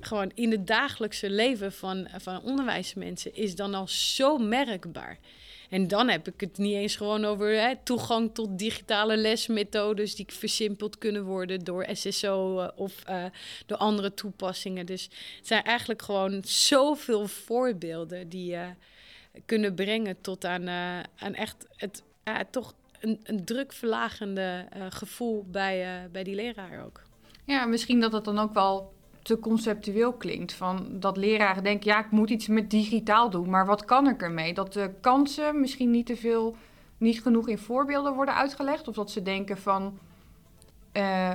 [0.00, 5.18] gewoon in het dagelijkse leven van, van onderwijsmensen is dan al zo merkbaar.
[5.68, 10.26] En dan heb ik het niet eens gewoon over hè, toegang tot digitale lesmethodes die
[10.28, 13.24] versimpeld kunnen worden door SSO uh, of uh,
[13.66, 14.86] door andere toepassingen.
[14.86, 15.02] Dus
[15.36, 21.34] het zijn eigenlijk gewoon zoveel voorbeelden die je uh, kunnen brengen tot aan, uh, aan
[21.34, 22.02] echt het
[22.50, 27.02] toch een, een drukverlagende gevoel bij, bij die leraar ook.
[27.44, 28.92] Ja, misschien dat het dan ook wel
[29.28, 30.52] te conceptueel klinkt.
[30.52, 34.22] Van dat leraren denken, ja, ik moet iets met digitaal doen, maar wat kan ik
[34.22, 34.54] ermee?
[34.54, 36.56] Dat de kansen misschien niet te veel,
[36.98, 38.88] niet genoeg in voorbeelden worden uitgelegd.
[38.88, 39.98] Of dat ze denken van,
[40.92, 41.32] uh,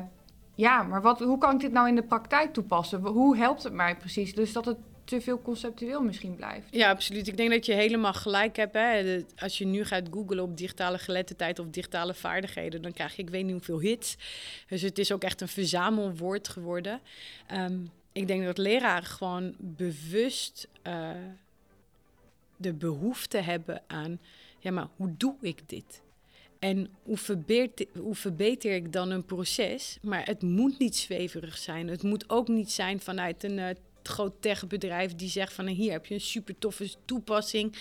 [0.55, 3.01] ja, maar wat, hoe kan ik dit nou in de praktijk toepassen?
[3.01, 4.35] Hoe helpt het mij precies?
[4.35, 6.67] Dus dat het te veel conceptueel misschien blijft.
[6.71, 7.27] Ja, absoluut.
[7.27, 8.73] Ik denk dat je helemaal gelijk hebt.
[8.73, 9.19] Hè.
[9.37, 13.29] Als je nu gaat googlen op digitale geletterdheid of digitale vaardigheden, dan krijg je ik
[13.29, 14.15] weet niet hoeveel hits.
[14.67, 17.01] Dus het is ook echt een verzamelwoord geworden.
[17.51, 21.09] Um, ik denk dat leraren gewoon bewust uh,
[22.57, 24.19] de behoefte hebben aan,
[24.59, 26.01] ja, maar hoe doe ik dit?
[26.59, 29.97] En hoe verbeter, hoe verbeter, ik dan een proces?
[30.01, 31.87] Maar het moet niet zweverig zijn.
[31.87, 33.69] Het moet ook niet zijn vanuit een uh,
[34.07, 37.75] groot techbedrijf die zegt van hier heb je een super toffe toepassing.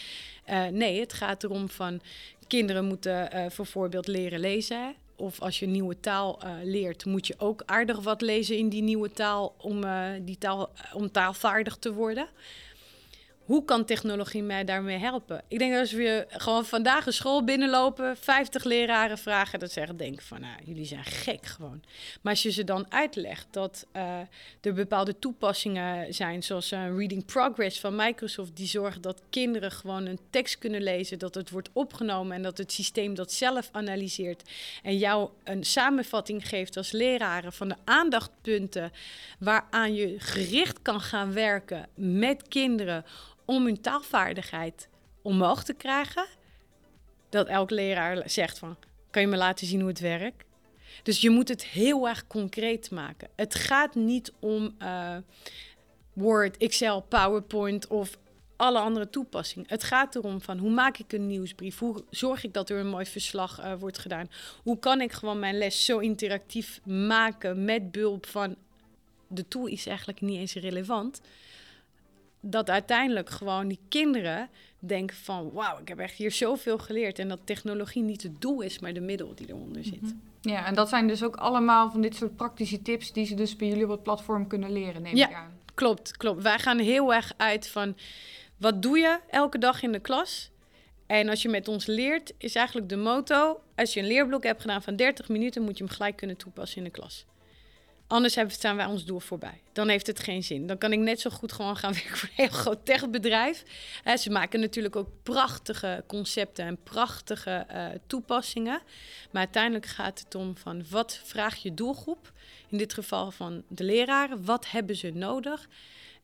[0.51, 2.01] Uh, nee, het gaat erom van
[2.47, 4.95] kinderen moeten uh, bijvoorbeeld leren lezen.
[5.17, 8.69] Of als je een nieuwe taal uh, leert, moet je ook aardig wat lezen in
[8.69, 9.85] die nieuwe taal om,
[10.25, 12.29] die taal, om taalvaardig te worden
[13.53, 15.43] hoe kan technologie mij daarmee helpen?
[15.49, 19.97] Ik denk dat als we gewoon vandaag een school binnenlopen, 50 leraren vragen, dat zeggen
[19.97, 21.83] denken van, nou, jullie zijn gek gewoon.
[22.23, 24.19] Maar als je ze dan uitlegt dat uh,
[24.61, 30.07] er bepaalde toepassingen zijn, zoals een Reading Progress van Microsoft, die zorgen dat kinderen gewoon
[30.07, 34.51] een tekst kunnen lezen, dat het wordt opgenomen en dat het systeem dat zelf analyseert
[34.83, 37.77] en jou een samenvatting geeft als leraren van de
[38.43, 38.93] aandachtpunten
[39.39, 43.05] waaraan je gericht kan gaan werken met kinderen
[43.45, 44.89] om hun taalvaardigheid
[45.23, 46.27] omhoog te krijgen,
[47.29, 48.77] dat elk leraar zegt van,
[49.11, 50.45] kan je me laten zien hoe het werkt?
[51.03, 53.29] Dus je moet het heel erg concreet maken.
[53.37, 55.17] Het gaat niet om uh,
[56.13, 58.19] Word, Excel, PowerPoint of
[58.57, 59.69] alle andere toepassingen.
[59.69, 61.79] Het gaat erom van hoe maak ik een nieuwsbrief?
[61.79, 64.31] Hoe zorg ik dat er een mooi verslag uh, wordt gedaan?
[64.63, 68.57] Hoe kan ik gewoon mijn les zo interactief maken met behulp van...
[69.27, 71.21] De tool is eigenlijk niet eens relevant
[72.45, 75.51] dat uiteindelijk gewoon die kinderen denken van...
[75.53, 77.19] wauw, ik heb echt hier zoveel geleerd.
[77.19, 80.01] En dat technologie niet het doel is, maar de middel die eronder zit.
[80.01, 80.15] Mhm.
[80.41, 83.13] Ja, en dat zijn dus ook allemaal van dit soort praktische tips...
[83.13, 85.53] die ze dus bij jullie op het platform kunnen leren, neem ja, ik aan.
[85.75, 86.43] klopt, klopt.
[86.43, 87.97] Wij gaan heel erg uit van...
[88.63, 90.51] wat doe je elke dag in de klas?
[91.07, 94.61] En als je met ons leert, is eigenlijk de motto: als je een leerblok hebt
[94.61, 97.25] gedaan van 30 minuten, moet je hem gelijk kunnen toepassen in de klas.
[98.07, 99.61] Anders staan wij ons doel voorbij.
[99.73, 100.67] Dan heeft het geen zin.
[100.67, 103.65] Dan kan ik net zo goed gewoon gaan werken voor een heel groot techbedrijf.
[104.17, 108.81] Ze maken natuurlijk ook prachtige concepten en prachtige eh, toepassingen.
[109.31, 112.33] Maar uiteindelijk gaat het om van wat vraagt je doelgroep?
[112.69, 114.45] In dit geval van de leraren.
[114.45, 115.69] Wat hebben ze nodig?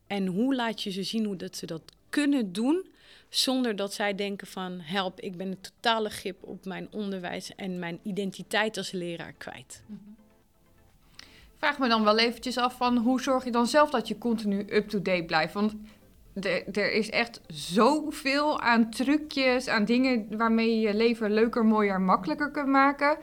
[0.07, 2.87] En hoe laat je ze zien hoe dat ze dat kunnen doen
[3.29, 7.79] zonder dat zij denken van help, ik ben een totale grip op mijn onderwijs en
[7.79, 9.83] mijn identiteit als leraar kwijt.
[11.57, 14.65] Vraag me dan wel eventjes af van hoe zorg je dan zelf dat je continu
[14.69, 15.53] up-to-date blijft?
[15.53, 15.75] Want
[16.73, 22.51] er is echt zoveel aan trucjes, aan dingen waarmee je je leven leuker, mooier, makkelijker
[22.51, 23.19] kunt maken.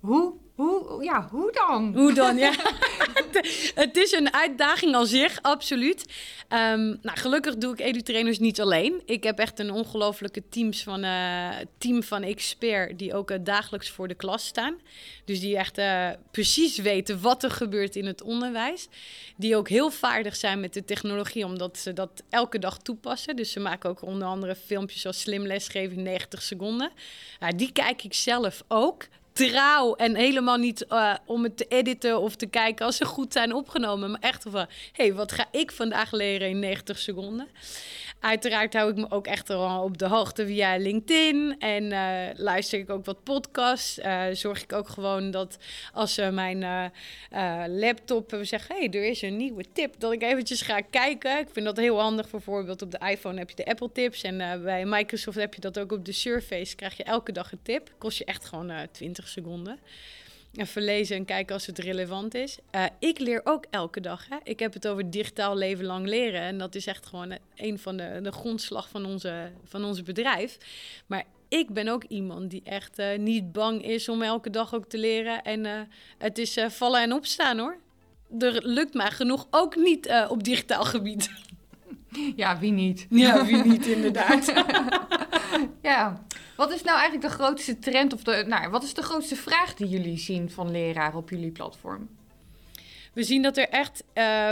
[0.00, 1.92] Hoe hoe, ja, hoe dan?
[1.94, 2.52] Hoe dan, ja.
[3.84, 6.04] het is een uitdaging al zich, absoluut.
[6.48, 9.02] Um, nou, gelukkig doe ik edu-trainers niet alleen.
[9.04, 13.90] Ik heb echt een ongelofelijke teams van, uh, team van expert die ook uh, dagelijks
[13.90, 14.78] voor de klas staan.
[15.24, 18.88] Dus die echt uh, precies weten wat er gebeurt in het onderwijs.
[19.36, 23.36] Die ook heel vaardig zijn met de technologie, omdat ze dat elke dag toepassen.
[23.36, 26.90] Dus ze maken ook onder andere filmpjes zoals slim lesgeven in 90 seconden.
[27.56, 29.06] die kijk ik zelf ook
[29.46, 33.32] trouw en helemaal niet uh, om het te editen of te kijken als ze goed
[33.32, 34.10] zijn opgenomen.
[34.10, 37.48] Maar echt van, hé, hey, wat ga ik vandaag leren in 90 seconden?
[38.20, 41.56] Uiteraard hou ik me ook echt op de hoogte via LinkedIn.
[41.58, 44.00] En uh, luister ik ook wat podcasts.
[44.32, 45.58] Zorg ik ook gewoon dat
[45.92, 46.92] als mijn
[47.66, 48.76] laptop zeggen...
[48.76, 51.38] hey, er is een nieuwe tip, dat ik eventjes ga kijken.
[51.38, 52.30] Ik vind dat heel handig.
[52.30, 54.22] Bijvoorbeeld op de iPhone heb je de Apple Tips.
[54.22, 56.76] En bij Microsoft heb je dat ook op de Surface.
[56.76, 57.90] Krijg je elke dag een tip.
[57.98, 59.78] Kost je echt gewoon 20 seconden.
[60.54, 62.58] Even lezen en kijken als het relevant is.
[62.74, 64.28] Uh, ik leer ook elke dag.
[64.28, 64.36] Hè?
[64.42, 66.40] Ik heb het over digitaal leven lang leren.
[66.40, 70.56] En dat is echt gewoon een van de, de grondslag van onze, van ons bedrijf.
[71.06, 74.84] Maar ik ben ook iemand die echt uh, niet bang is om elke dag ook
[74.84, 75.42] te leren.
[75.42, 75.80] En uh,
[76.18, 77.76] het is vallen en opstaan hoor.
[78.38, 81.30] Er lukt mij genoeg ook niet op digitaal gebied.
[82.36, 83.06] Ja, wie niet?
[83.10, 84.52] Ja, wie niet inderdaad.
[85.82, 86.24] ja.
[86.58, 89.74] Wat is nou eigenlijk de grootste trend of de, nou, wat is de grootste vraag
[89.74, 92.08] die jullie zien van leraren op jullie platform?
[93.12, 94.04] We zien dat er echt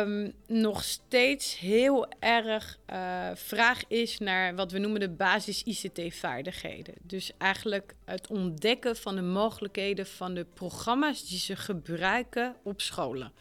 [0.03, 6.95] um, nog steeds heel erg uh, vraag is naar wat we noemen de basis ICT-vaardigheden.
[7.03, 13.33] Dus eigenlijk het ontdekken van de mogelijkheden van de programma's die ze gebruiken op scholen.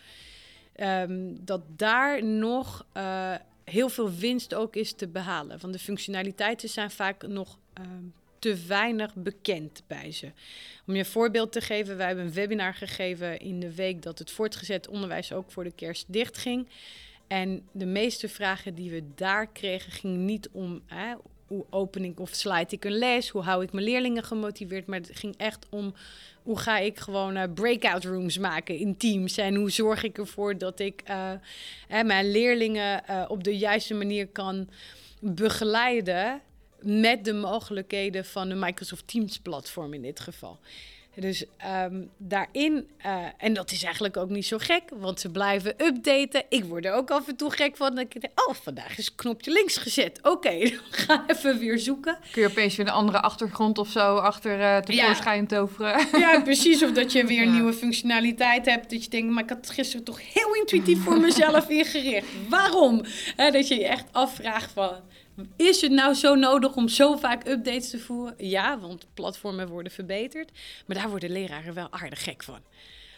[0.75, 5.59] Um, dat daar nog uh, heel veel winst ook is te behalen.
[5.59, 8.13] Want de functionaliteiten zijn vaak nog um,
[8.45, 10.31] te weinig bekend bij ze.
[10.87, 14.19] Om je een voorbeeld te geven, wij hebben een webinar gegeven in de week dat
[14.19, 16.67] het voortgezet onderwijs ook voor de kerst dichtging.
[17.27, 21.13] En de meeste vragen die we daar kregen, gingen niet om hè,
[21.47, 24.99] hoe open ik of slide ik een les, hoe hou ik mijn leerlingen gemotiveerd, maar
[24.99, 25.93] het ging echt om
[26.43, 30.57] hoe ga ik gewoon uh, breakout rooms maken in teams en hoe zorg ik ervoor
[30.57, 31.31] dat ik uh,
[31.87, 34.69] hè, mijn leerlingen uh, op de juiste manier kan
[35.19, 36.41] begeleiden
[36.85, 40.59] met de mogelijkheden van de Microsoft Teams platform in dit geval.
[41.15, 41.45] Dus
[41.83, 46.43] um, daarin, uh, en dat is eigenlijk ook niet zo gek, want ze blijven updaten.
[46.49, 47.95] Ik word er ook af en toe gek van.
[47.95, 50.19] Dat ik denk, oh, vandaag is het knopje links gezet.
[50.21, 52.17] Oké, okay, ga even weer zoeken.
[52.31, 55.47] Kun je opeens weer een andere achtergrond of zo achter uh, tevoorschijn ja.
[55.47, 56.07] toveren?
[56.25, 56.83] Ja, precies.
[56.83, 57.51] Of dat je weer ja.
[57.51, 58.89] nieuwe functionaliteit hebt.
[58.89, 62.27] Dat je denkt, maar ik had het gisteren toch heel intuïtief voor mezelf ingericht.
[62.49, 63.01] Waarom?
[63.35, 65.01] He, dat je je echt afvraagt van
[65.55, 68.33] is het nou zo nodig om zo vaak updates te voeren?
[68.37, 70.51] Ja, want platformen worden verbeterd.
[70.85, 72.59] Maar daar worden leraren wel aardig gek van.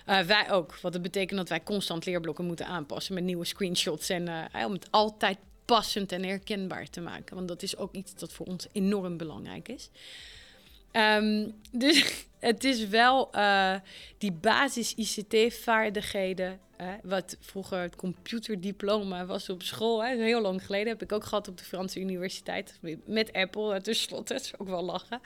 [0.07, 0.75] Uh, wij ook.
[0.81, 4.09] Wat dat betekent dat wij constant leerblokken moeten aanpassen met nieuwe screenshots.
[4.09, 7.35] En uh, om het altijd passend en herkenbaar te maken.
[7.35, 9.89] Want dat is ook iets dat voor ons enorm belangrijk is.
[10.91, 13.75] Um, dus het is wel uh,
[14.17, 16.59] die basis ICT-vaardigheden.
[17.03, 20.03] Wat vroeger het computerdiploma was op school.
[20.03, 22.79] Hè, heel lang geleden heb ik ook gehad op de Franse Universiteit.
[23.05, 24.33] Met Apple tenslotte.
[24.33, 25.21] Dat is ook wel lachen.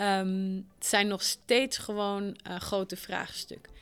[0.00, 3.72] Um, het zijn nog steeds gewoon uh, grote vraagstukken.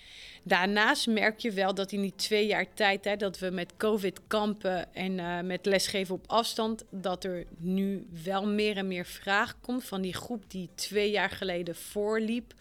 [0.47, 4.21] Daarnaast merk je wel dat in die twee jaar tijd, hè, dat we met COVID
[4.27, 9.61] kampen en uh, met lesgeven op afstand, dat er nu wel meer en meer vraag
[9.61, 12.55] komt van die groep die twee jaar geleden voorliep,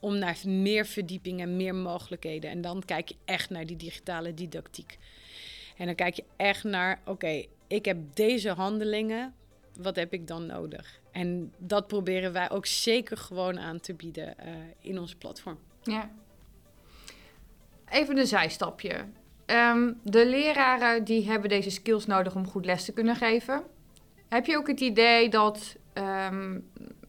[0.00, 2.50] om naar meer verdieping en meer mogelijkheden.
[2.50, 4.98] En dan kijk je echt naar die digitale didactiek.
[5.76, 9.34] En dan kijk je echt naar, oké, ik heb deze handelingen,
[9.78, 11.00] wat heb ik dan nodig?
[11.12, 15.58] En dat proberen wij ook zeker gewoon aan te bieden uh, in ons platform.
[15.82, 16.10] Ja,
[17.90, 19.04] Even een zijstapje.
[19.46, 23.62] Um, de leraren die hebben deze skills nodig om goed les te kunnen geven.
[24.28, 26.58] Heb je ook het idee dat ehm,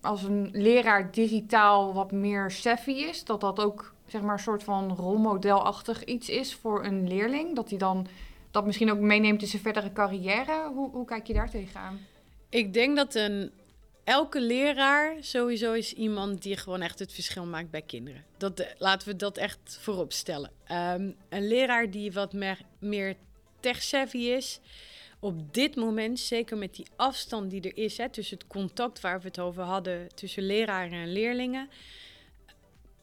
[0.01, 4.63] als een leraar digitaal wat meer savvy is, dat dat ook zeg maar een soort
[4.63, 7.55] van rolmodelachtig iets is voor een leerling?
[7.55, 8.07] Dat hij dan
[8.51, 10.69] dat misschien ook meeneemt in zijn verdere carrière?
[10.73, 11.99] Hoe, hoe kijk je daar tegenaan?
[12.49, 13.51] Ik denk dat een,
[14.07, 18.25] elke leraar sowieso is iemand die gewoon echt het verschil maakt bij kinderen.
[18.37, 20.51] Dat, eh, laten we dat echt voorop stellen.
[20.63, 22.33] Ehm, een leraar die wat
[22.79, 23.15] meer,
[23.59, 24.59] tech-savvy is,
[25.19, 29.19] op dit moment, zeker met die afstand die er is hè, tussen het contact waar
[29.19, 31.69] we het over hadden tussen leraren en leerlingen,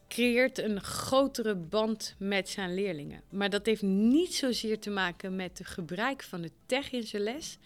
[0.07, 3.21] creëert een grotere band met zijn leerlingen.
[3.29, 7.23] Maar dat heeft niet zozeer te maken met het gebruik van de tech in zijn
[7.23, 7.57] les.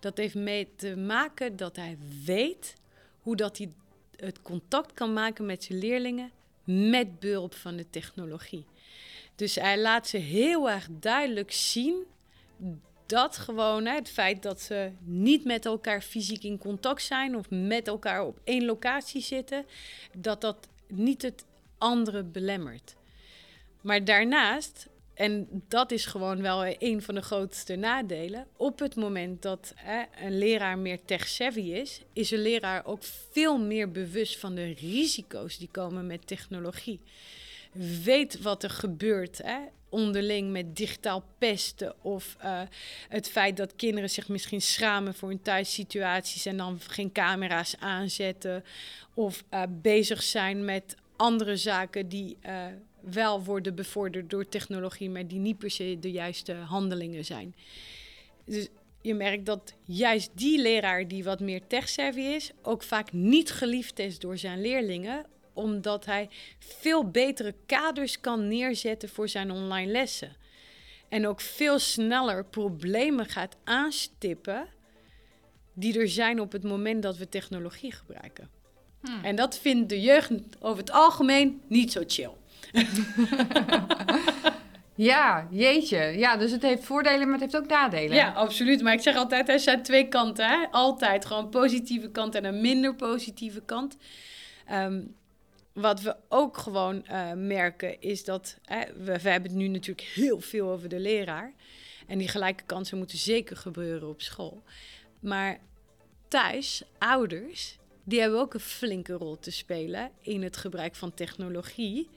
[0.00, 2.74] Dat heeft mee te maken dat hij weet
[3.22, 3.70] hoe dat hij
[4.16, 6.30] het contact kan maken met zijn leerlingen
[6.64, 8.64] met behulp van de technologie.
[9.34, 12.04] Dus hij laat ze heel erg duidelijk zien
[13.06, 17.88] dat gewoon het feit dat ze niet met elkaar fysiek in contact zijn of met
[17.88, 19.66] elkaar op één locatie zitten,
[20.12, 21.44] dat dat niet het
[21.78, 22.96] andere belemmert.
[23.80, 29.42] Maar daarnaast, en dat is gewoon wel een van de grootste nadelen, op het moment
[29.42, 34.54] dat hè, een leraar meer tech-savvy is, is een leraar ook veel meer bewust van
[34.54, 37.00] de risico's die komen met technologie.
[38.02, 42.60] Weet wat er gebeurt hè, onderling met digitaal pesten of uh,
[43.08, 48.64] het feit dat kinderen zich misschien schamen voor hun thuissituaties en dan geen camera's aanzetten
[49.14, 52.66] of uh, bezig zijn met andere zaken die uh,
[53.00, 57.54] wel worden bevorderd door technologie, maar die niet per se de juiste handelingen zijn.
[58.44, 58.68] Dus
[59.02, 63.98] je merkt dat juist die leraar die wat meer tech-savvy is, ook vaak niet geliefd
[63.98, 66.28] is door zijn leerlingen, omdat hij
[66.58, 70.36] veel betere kaders kan neerzetten voor zijn online lessen.
[71.08, 74.68] En ook veel sneller problemen gaat aanstippen
[75.72, 78.57] die er zijn op het moment dat we technologie gebruiken.
[79.00, 79.24] Hmm.
[79.24, 82.30] En dat vindt de jeugd over het algemeen niet zo chill.
[84.94, 85.98] ja, jeetje.
[85.98, 88.16] Ja, dus het heeft voordelen, maar het heeft ook nadelen.
[88.16, 88.82] Ja, absoluut.
[88.82, 90.48] Maar ik zeg altijd, er zijn twee kanten.
[90.48, 90.66] Hè?
[90.70, 93.96] Altijd gewoon positieve kant en een minder positieve kant.
[94.72, 95.16] Um,
[95.72, 100.08] wat we ook gewoon uh, merken is dat hè, we, we hebben het nu natuurlijk
[100.14, 101.52] heel veel over de leraar.
[102.06, 104.62] En die gelijke kansen moeten zeker gebeuren op school.
[105.20, 105.58] Maar
[106.28, 107.77] thuis, ouders,
[108.08, 112.08] die hebben ook een flinke rol te spelen in het gebruik van technologie.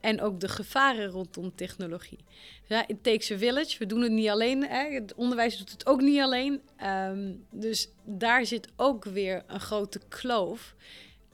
[0.00, 2.18] En ook de gevaren rondom technologie.
[2.66, 3.78] Ja, it takes a village.
[3.78, 4.66] We doen het niet alleen.
[4.66, 4.92] Hè.
[4.92, 6.60] Het onderwijs doet het ook niet alleen.
[6.84, 10.74] Um, dus daar zit ook weer een grote kloof.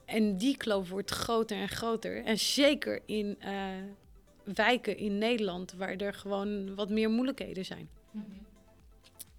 [0.05, 2.23] En die kloof wordt groter en groter.
[2.23, 3.67] En zeker in uh,
[4.43, 7.89] wijken in Nederland, waar er gewoon wat meer moeilijkheden zijn.
[8.11, 8.47] -hmm.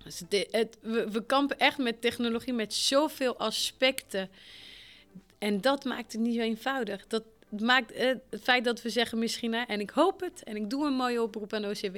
[0.05, 4.31] Dus het, we, kampen echt met technologie, met zoveel aspecten
[5.41, 7.07] en dat maakt het niet zo eenvoudig.
[7.07, 10.71] Dat maakt eh, het feit dat we zeggen misschien, en ik hoop het, en ik
[10.71, 11.97] doe een mooie oproep aan OCW.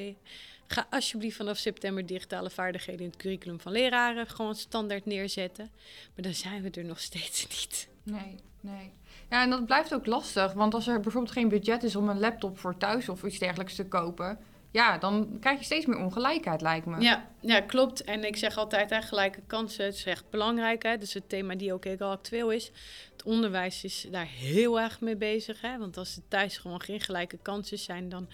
[0.67, 5.71] Ga alsjeblieft vanaf september digitale vaardigheden in het curriculum van leraren gewoon standaard neerzetten.
[6.15, 7.89] Maar dan zijn we er nog steeds niet.
[8.03, 8.91] Nee, nee.
[9.31, 10.53] Ja, en dat blijft ook lastig.
[10.53, 13.75] Want als er bijvoorbeeld geen budget is om een laptop voor thuis of iets dergelijks
[13.75, 14.39] te kopen,
[14.73, 17.01] ja, dan krijg je steeds meer ongelijkheid, lijkt me.
[17.01, 18.05] Ja, ja klopt.
[18.05, 20.83] En ik zeg altijd, hè, gelijke kansen, het is echt belangrijk.
[20.83, 20.99] Hè?
[20.99, 22.71] Dus het thema die ook heel actueel is.
[23.13, 25.61] Het onderwijs is daar heel erg mee bezig.
[25.61, 25.79] Hè?
[25.79, 28.29] Want als er thuis gewoon geen gelijke kansen zijn, dan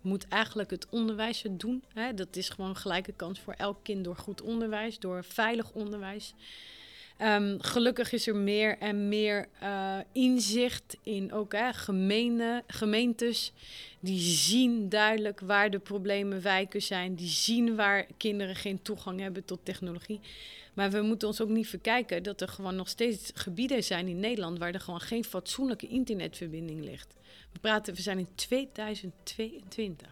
[0.00, 1.84] moet eigenlijk het onderwijs het doen.
[1.92, 2.14] Hè?
[2.14, 6.34] Dat is gewoon gelijke kans voor elk kind door goed onderwijs, door veilig onderwijs.
[7.24, 13.52] Um, gelukkig is er meer en meer uh, inzicht in ook hè, gemeene, gemeentes.
[14.00, 17.14] Die zien duidelijk waar de problemen wijken zijn.
[17.14, 20.20] Die zien waar kinderen geen toegang hebben tot technologie.
[20.74, 24.20] Maar we moeten ons ook niet verkijken dat er gewoon nog steeds gebieden zijn in
[24.20, 27.14] Nederland waar er gewoon geen fatsoenlijke internetverbinding ligt.
[27.52, 30.08] We praten, we zijn in 2022.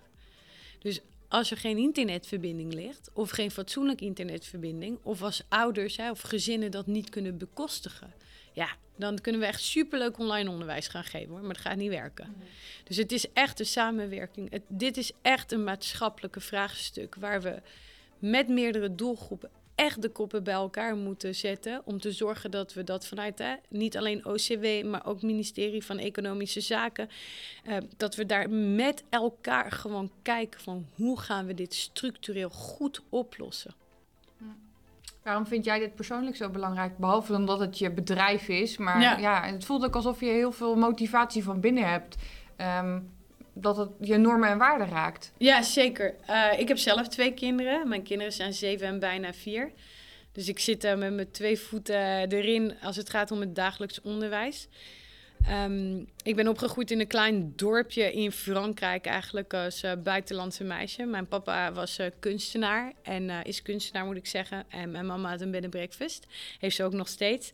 [0.78, 1.00] Dus
[1.32, 6.70] als er geen internetverbinding ligt, of geen fatsoenlijke internetverbinding, of als ouders hè, of gezinnen
[6.70, 8.12] dat niet kunnen bekostigen,
[8.52, 11.90] ja, dan kunnen we echt superleuk online onderwijs gaan geven hoor, maar dat gaat niet
[11.90, 12.26] werken.
[12.28, 12.44] Mhm.
[12.84, 14.50] Dus het is echt een samenwerking.
[14.50, 17.62] Het, dit is echt een maatschappelijke vraagstuk waar we
[18.18, 21.82] met meerdere doelgroepen echt de koppen bij elkaar moeten zetten.
[21.84, 25.98] Om te zorgen dat we dat vanuit hè, niet alleen OCW, maar ook ministerie van
[25.98, 27.08] Economische Zaken.
[27.66, 33.02] Uh, dat we daar met elkaar gewoon kijken van hoe gaan we dit structureel goed
[33.08, 33.74] oplossen.
[35.22, 36.98] Waarom vind jij dit persoonlijk zo belangrijk?
[36.98, 38.76] Behalve omdat het je bedrijf is.
[38.76, 42.16] Maar ja, ja het voelt ook alsof je heel veel motivatie van binnen hebt.
[42.56, 43.10] Um,
[43.52, 45.32] dat het je normen en waarden raakt.
[45.38, 46.14] Ja, zeker.
[46.30, 47.88] Uh, ik heb zelf twee kinderen.
[47.88, 49.72] Mijn kinderen zijn zeven en bijna vier.
[50.32, 54.00] Dus ik zit uh, met mijn twee voeten erin als het gaat om het dagelijks
[54.00, 54.68] onderwijs.
[55.50, 61.04] Um, ik ben opgegroeid in een klein dorpje in Frankrijk, eigenlijk als buitenlandse meisje.
[61.04, 64.64] Mijn papa was kunstenaar en is kunstenaar, moet ik zeggen.
[64.68, 66.26] En mijn mama had een bed and breakfast.
[66.58, 67.52] Heeft ze ook nog steeds.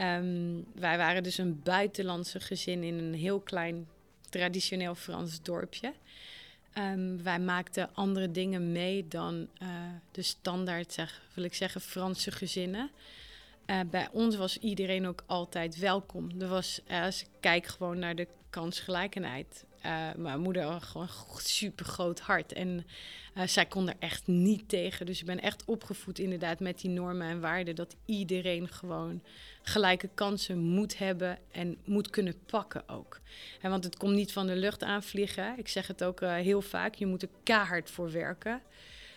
[0.00, 3.86] Um, wij waren dus een buitenlandse gezin in een heel klein
[4.32, 5.92] traditioneel Frans dorpje.
[6.78, 9.48] Um, wij maakten andere dingen mee dan
[10.10, 12.90] de standaard, zeg, wil ik zeggen, Franse gezinnen.
[13.66, 16.40] Uh, bij ons was iedereen ook altijd welkom.
[16.40, 19.64] Er was, als ik kijk gewoon naar de kansgelijkenheid.
[19.86, 22.52] Uh, mijn moeder gewoon een super groot hart.
[22.52, 22.86] En
[23.46, 25.06] zij kon er echt niet tegen.
[25.06, 27.74] Dus ik ben echt opgevoed inderdaad met die normen en waarden.
[27.74, 29.22] Dat iedereen gewoon
[29.62, 33.20] gelijke kansen moet hebben en moet kunnen pakken ook.
[33.62, 35.58] Want het komt niet van de lucht aanvliegen.
[35.58, 36.94] Ik zeg het ook heel vaak.
[36.94, 38.62] Je moet er keihard voor werken.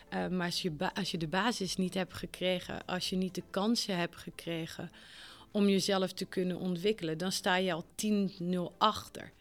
[0.10, 3.98] Maar als je, als je de basis niet hebt gekregen, als je niet de kansen
[3.98, 4.92] hebt gekregen
[5.52, 7.86] om jezelf te kunnen ontwikkelen, dan sta je al
[8.72, 9.32] 10-0 achter.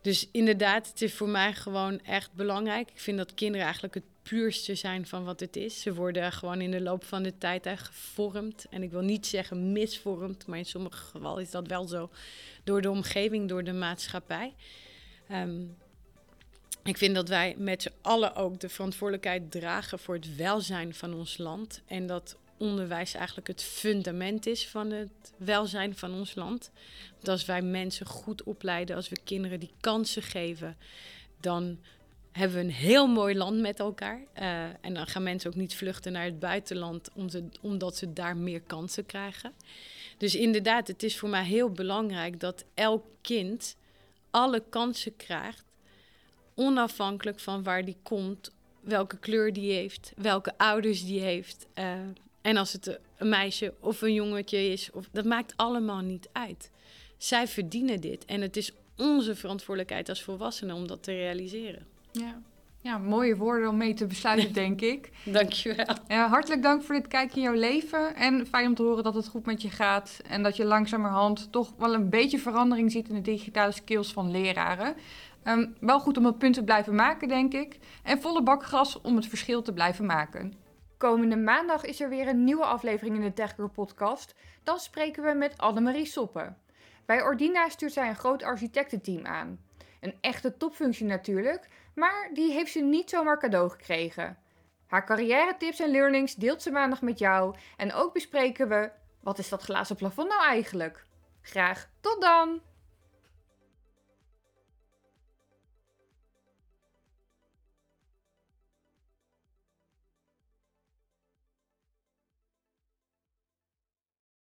[0.00, 2.90] Dus inderdaad, het is voor mij gewoon echt belangrijk.
[2.90, 5.80] Ik vind dat kinderen eigenlijk het puurste zijn van wat het is.
[5.80, 8.66] Ze worden gewoon in de loop van de tijd gevormd.
[8.70, 12.10] En ik wil niet zeggen misvormd, maar in sommige gevallen is dat wel zo.
[12.64, 14.54] Door de omgeving, door de maatschappij.
[15.32, 15.76] Um,
[16.84, 21.14] ik vind dat wij met z'n allen ook de verantwoordelijkheid dragen voor het welzijn van
[21.14, 21.82] ons land.
[21.86, 26.70] En dat onderwijs eigenlijk het fundament is van het welzijn van ons land.
[27.14, 30.76] Want als wij mensen goed opleiden, als we kinderen die kansen geven,
[31.40, 31.78] dan
[32.32, 34.20] hebben we een heel mooi land met elkaar.
[34.38, 37.08] Uh, en dan gaan mensen ook niet vluchten naar het buitenland
[37.60, 39.52] omdat ze daar meer kansen krijgen.
[40.18, 43.76] Dus inderdaad, het is voor mij heel belangrijk dat elk kind
[44.30, 45.64] alle kansen krijgt
[46.54, 48.50] onafhankelijk van waar die komt,
[48.80, 51.66] welke kleur die heeft, welke ouders die heeft.
[51.74, 51.94] Uh,
[52.48, 56.70] en als het een meisje of een jongetje is, of, dat maakt allemaal niet uit.
[57.16, 61.86] Zij verdienen dit en het is onze verantwoordelijkheid als volwassenen om dat te realiseren.
[62.12, 62.40] Ja.
[62.80, 65.10] Ja, mooie woorden om mee te besluiten, denk ik.
[65.24, 65.96] Dankjewel.
[66.08, 68.14] Ja, hartelijk dank voor dit kijken in jouw leven.
[68.14, 70.20] En fijn om te horen dat het goed met je gaat.
[70.28, 74.30] En dat je langzamerhand toch wel een beetje verandering ziet in de digitale skills van
[74.30, 74.94] leraren.
[75.44, 77.78] Um, wel goed om het punt te blijven maken, denk ik.
[78.02, 80.66] En volle bak gas om het verschil te blijven maken.
[80.98, 84.34] Komende maandag is er weer een nieuwe aflevering in de TechGirl podcast.
[84.62, 86.58] Dan spreken we met Annemarie Soppen.
[87.06, 89.60] Bij Ordina stuurt zij een groot architectenteam aan.
[90.00, 94.38] Een echte topfunctie natuurlijk, maar die heeft ze niet zomaar cadeau gekregen.
[94.86, 97.54] Haar carrière tips en learnings deelt ze maandag met jou.
[97.76, 98.90] En ook bespreken we,
[99.20, 101.04] wat is dat glazen plafond nou eigenlijk?
[101.42, 102.60] Graag tot dan!